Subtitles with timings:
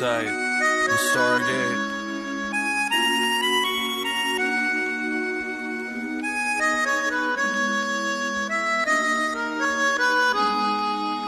[0.00, 1.94] Eastside and Stargate.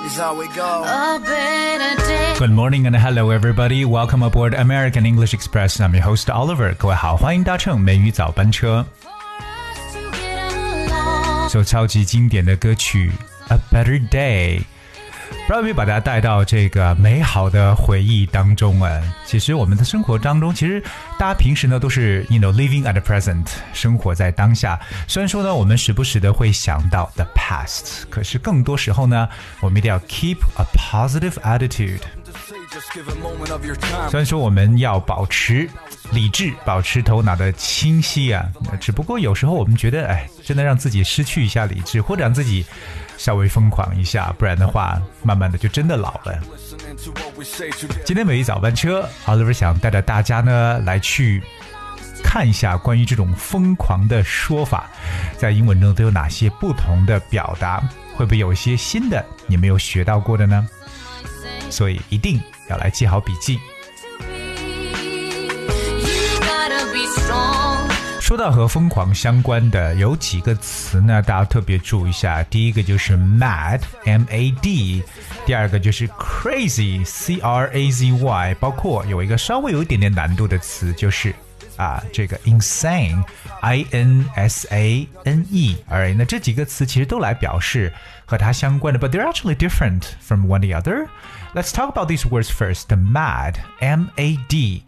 [0.06, 0.84] Is how we go.
[0.84, 2.34] A better day.
[2.38, 3.84] Good morning and hello everybody.
[3.84, 5.78] Welcome aboard American English Express.
[5.78, 6.74] I'm your host Oliver.
[6.76, 8.86] 各位好，欢迎搭乘美语早班车。
[9.02, 11.50] For us to get along.
[11.50, 13.12] 首超级经典的歌曲《
[13.54, 14.64] A Better Day》，
[15.45, 18.89] 不知道有没有把大家带到这个美好的回忆当中啊？
[19.25, 20.81] 其实我们的生活当中，其实
[21.19, 24.79] 大家平时呢都是 you know living at the present，生活在当下。
[25.05, 29.27] 虽然说呢，我们时不时的会想到 the past，可是更多时候呢，
[29.59, 31.99] 我们一定要 keep a positive attitude。
[34.09, 35.69] 虽然说我们要保持
[36.11, 38.45] 理智，保持头脑的清晰啊，
[38.79, 42.65] 只不过有时候我们觉得，哎，真的让自己失去一下理智，或者让自己
[43.17, 46.39] 稍微疯狂一下，不然的话，慢慢的就真的老了。
[48.03, 51.43] 今天每一早班车，Oliver 想带着大家呢来去
[52.23, 54.89] 看一下关于这种疯狂的说法，
[55.37, 57.81] 在英文中都有哪些不同的表达，
[58.15, 60.67] 会不会有一些新的你没有学到过的呢？
[61.69, 63.59] 所以一定要来记好笔记。
[68.19, 72.41] 说到和疯狂相关的，有几个词呢，大家特别注意一下。
[72.43, 75.03] 第一个就是 mad，m a d，
[75.45, 81.35] 第二个就是 crazy，c r a z y，包括有一个稍微有一点点难度的词，就是
[81.75, 83.21] 啊这个 insane
[83.62, 85.76] insane，i n s a n e。
[85.88, 87.92] 而那这几个词其实都来表示
[88.26, 91.08] 和它相关的，but they're actually different from one another.
[91.54, 92.88] Let's talk about these words first.
[92.88, 94.84] The mad, m a d.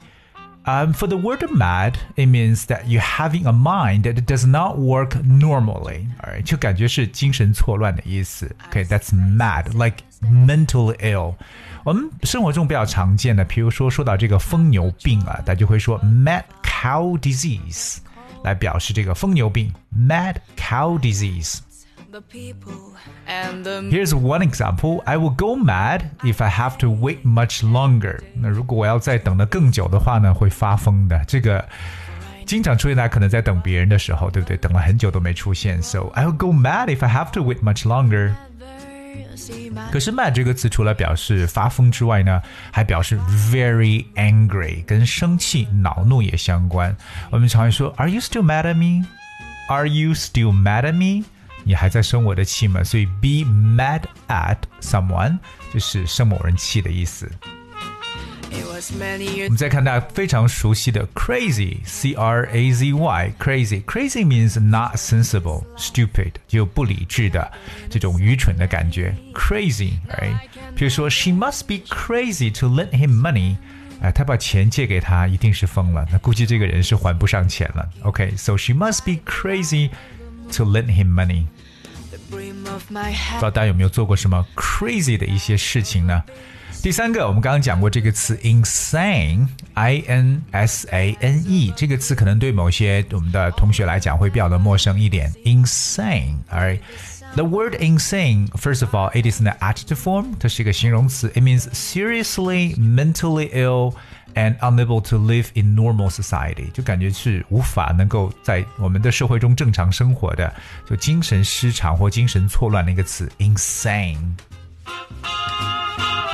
[0.67, 4.77] Um, for the word mad, it means that you're having a mind that does not
[4.79, 6.07] work normally.
[6.23, 8.55] Alright，就感觉是精神错乱的意思。
[8.71, 11.35] Okay, that's mad, like mentally ill.
[11.83, 17.97] 我们生活中比较常见的，比如说说到这个疯牛病啊，大家就会说 mad cow disease
[18.45, 21.59] 来表示这个疯牛病 mad cow disease。
[22.11, 22.97] The people
[23.29, 25.01] and the Here's one example.
[25.05, 28.19] I will go mad if I have to wait much longer.
[28.35, 31.25] 那如果我要再等得更久的话呢，会发疯的。
[31.27, 31.65] 这个
[32.47, 34.57] 经常出现在可能在等别人的时候，对不对？
[34.57, 38.33] 等了很久都没出现，so I will go mad if I have to wait much longer.
[39.92, 43.18] 可是 mad 这个词除了表示发疯之外呢，还表示
[43.52, 46.96] very angry，跟生气、恼怒也相关。
[47.30, 49.08] 我们常会说，Are you still mad at me?
[49.68, 51.26] Are you still mad at me?
[51.64, 52.84] 你还在生我的气吗？
[52.84, 55.40] 所以 be mad at someone
[55.74, 57.30] 就是生某人气的意思。
[58.55, 67.51] It was many 我 years 们再看大家非常熟悉的 crazy，c r a z y，crazy，crazy means not sensible, stupid，就不理智的
[67.89, 70.33] 这种愚蠢的感觉，crazy，哎，
[70.75, 73.57] 比如说 she must be crazy to lend him money。
[74.03, 76.09] 哎，他把钱借给他，一定是疯了。
[76.11, 77.87] 那估计这个人是还不上钱了。
[78.01, 79.91] OK，so、she must be crazy
[80.57, 81.45] to lend him money。
[82.11, 86.25] the brim of my 不知 hat 道大家有没有做过什么 crazy 的一些事情呢？
[86.85, 95.31] 第三个，我们刚刚讲过这个词 insane，i n s a n e 这个词可能对某些我们的同学来讲会比较的陌生一点。
[95.45, 100.35] insane，alright。The word insane, first of all, it is an adjective form.
[100.41, 101.29] 它是一个形容词。
[101.29, 103.95] It means seriously mentally ill
[104.35, 106.73] and unable to live in normal society.
[106.73, 110.53] 就感觉是无法能够在我们的社会中正常生活的，
[110.89, 114.17] 就精神失常或精神错乱的一个词，insane。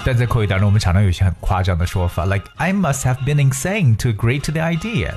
[0.05, 5.13] 但在口语当中，我们常常有一些很夸张的说法，like I must have been insane to agree to the idea。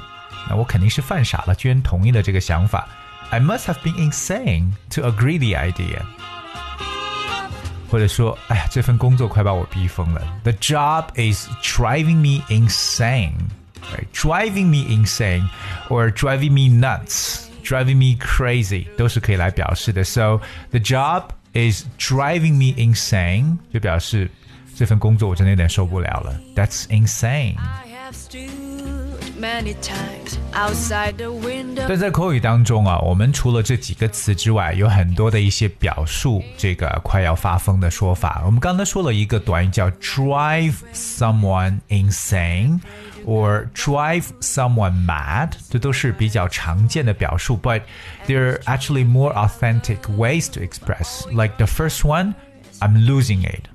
[0.50, 2.88] 那我肯定是犯傻了，居然同意了这个想法。
[3.30, 6.02] I must have been insane to agree the idea。
[7.92, 10.22] 或者说，哎呀，这份工作快把我逼疯了。
[10.44, 13.34] The job is driving me insane.
[13.92, 14.08] Right?
[14.14, 15.50] Driving me insane
[15.90, 20.04] or driving me nuts, driving me crazy 都是可以来表示的。
[20.04, 24.30] So the job is driving me insane 就表示
[24.76, 26.40] 这份工作我真的有点受不了了。
[26.56, 27.56] That's insane.
[27.58, 28.50] I have stood
[29.40, 38.42] many times outside the window 但在口语当中啊，我们除了这几个词之外，有很多的一些表述这个快要发疯的说法。
[38.46, 47.82] 我们刚才说了一个短语叫 drive someone insane。or drive someone mad，这都是比较常见的表述，but
[48.26, 51.30] there are actually more authentic ways to express.
[51.30, 52.34] Like the first one,
[52.80, 53.66] I'm losing it.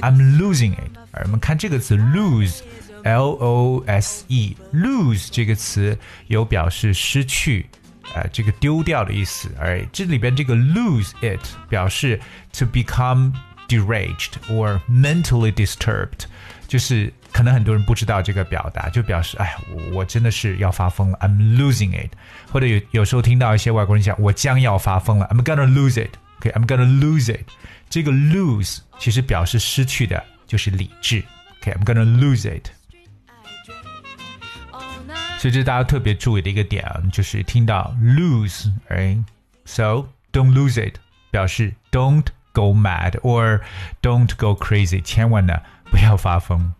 [0.00, 0.96] I'm losing it.
[1.12, 5.96] 而我们看这个词 lose。L O S E lose 这个词
[6.26, 7.64] 有表示失去，
[8.12, 9.48] 呃，这个丢掉的意思。
[9.58, 12.20] 而这里边这个 lose it 表示
[12.52, 13.32] to become
[13.68, 16.24] deranged or mentally disturbed，
[16.66, 22.10] 就是 可能很多人不知道这个表达，就表示哎，我我真的是要发疯了，I'm losing it。
[22.50, 26.10] 或者有有时候听到一些外国人讲，我将要发疯了，I'm gonna lose it。
[26.42, 27.48] OK，I'm gonna lose it。
[27.88, 31.24] 这个 lose 其实表示失去的就是理智。
[31.60, 32.68] OK，I'm gonna lose it。
[35.38, 40.96] 所以这是大家特别注意的一个点啊，就是听到 lose，right？So don't lose it，
[41.30, 43.60] 表示 don't go mad or
[44.02, 45.54] don't go crazy，千万呢
[45.90, 46.74] 不要发疯。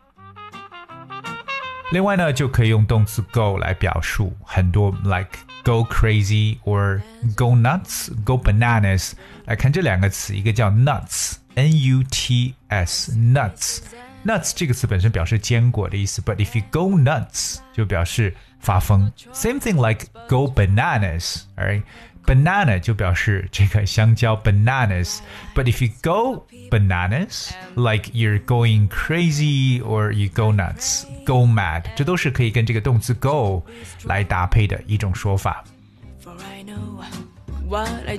[1.92, 7.00] 另外呢，就可以用动词 go 来表述很多，like go crazy or
[7.36, 9.12] go nuts, go bananas。
[9.46, 19.10] 来看这两个词，一个叫 nuts，n u t s，nuts。nuts 这个词本身表示坚果的意思，but if you go nuts 就表示发疯。
[19.32, 21.82] Same thing like go bananas，alright。
[22.24, 31.04] banana 就表示这个香蕉 bananas。But if you go bananas, like you're going crazy or you go nuts,
[31.24, 33.64] go mad，这都是可以跟这个动词 go
[34.04, 35.64] 来搭配的一种说法。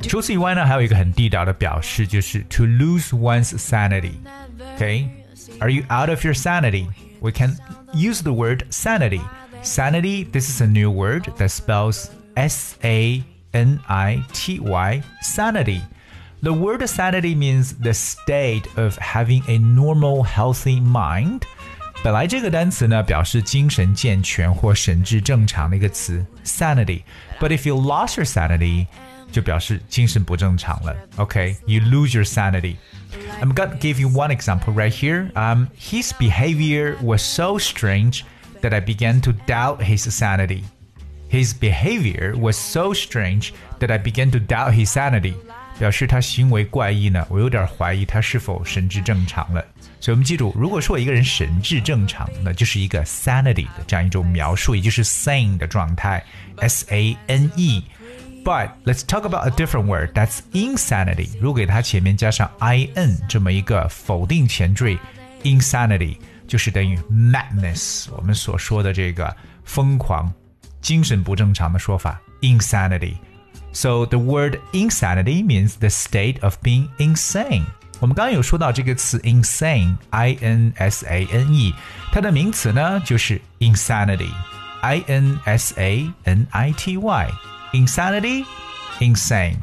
[0.04, 5.08] 除此以外呢，还有一个很地道的表示，就是 to lose one's sanity。Okay,
[5.60, 6.88] are you out of your sanity?
[7.20, 7.58] We can
[7.94, 9.22] use the word sanity.
[9.64, 13.24] Sanity, this is a new word that spells S A
[13.54, 15.82] N I T Y, sanity.
[16.42, 21.42] The word sanity means the state of having a normal, healthy mind.
[22.02, 28.88] 本来这个单词呢，表示精神健全或神志正常的一个词，sanity。But if you lost your sanity，
[29.34, 30.96] 就表示精神不正常了。
[31.18, 31.90] OK，you、okay?
[31.90, 35.32] lose your sanity。I'm gonna give you one example right here.
[35.34, 38.24] Um, his behavior was so strange
[38.62, 40.64] that I began to doubt his sanity.
[41.34, 45.34] His behavior was so strange that I began to doubt his sanity。
[45.78, 49.66] 表示他行为怪异呢，我有点怀疑他是否神志正常了。
[50.02, 56.22] 所以我们记住，如果说一个人神志正常，那就是一个 sanity 的这样一种描述，也就是 sane 的状态，
[56.58, 61.30] s a n e。But let's talk about a different word that's insanity。
[61.40, 64.98] 如果给它前面加上 i n 这么一个否定前缀，
[65.44, 69.34] insanity 就是等于 madness，我们所说的这个
[69.64, 70.34] 疯狂。
[70.84, 77.66] 精神不正常的说法 insanity。So the word insanity means the state of being insane。
[78.00, 81.76] 我们刚刚有说到这个词 insane，i n s a n e，
[82.12, 89.58] 它的名词呢就是 insanity，i n s a n i t y，insanity，insane。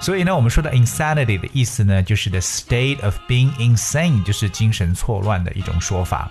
[0.00, 6.30] 所以呢，我们说的 insanity 的意思呢，就是 the state of being insane，就是精神错乱的一种说法。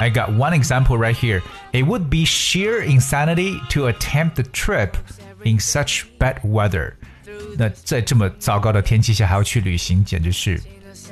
[0.00, 1.42] I got one example right here.
[1.72, 4.94] It would be sheer insanity to attempt the trip
[5.44, 6.94] in such bad weather.
[7.58, 10.60] 那在这么糟糕的天气下还要去旅行，简直是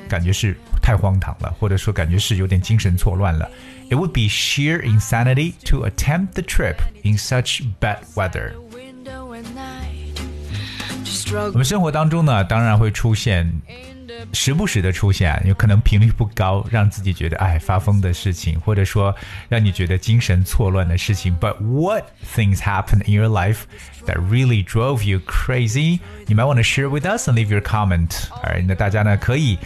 [0.08, 3.49] 感觉是太荒唐了，或者说感觉是有点精神错乱了。
[3.90, 8.52] It would be sheer insanity to attempt the trip in such bad weather.
[11.31, 13.50] 我们生活当中呢，当然会出现
[14.31, 19.14] 时不时的出现，有可能频率不高，让自己觉得哎发疯的事情，或者说
[19.50, 21.36] 让你觉得精神错乱的事情。
[21.40, 22.06] But what
[22.36, 23.62] things happened in your life
[24.06, 26.00] that really drove you crazy?
[26.27, 28.10] You might want to share with us and leave your comment.
[28.44, 29.58] 哎，那大家呢可以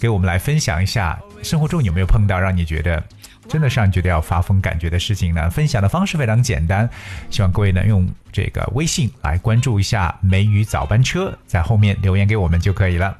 [0.00, 3.02] 给我们来分享一下，生活中有没有碰到让你觉得
[3.48, 5.50] 真的是让你觉得要发疯感觉的事情呢？
[5.50, 6.88] 分享的方式非常简单，
[7.30, 13.16] 希望各位能用这个微信来关注一下“梅雨早班车”，在后面留言给我们就可以了。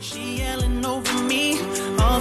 [0.00, 1.58] She yelling over me.
[1.98, 2.20] All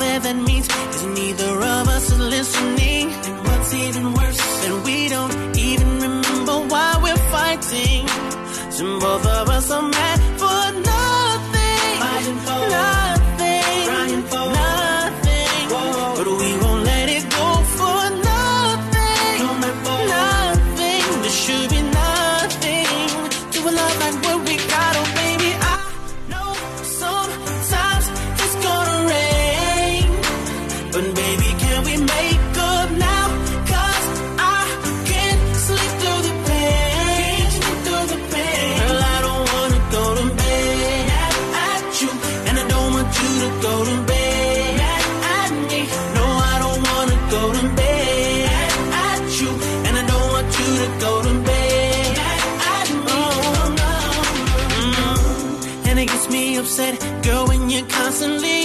[57.73, 58.62] you're constantly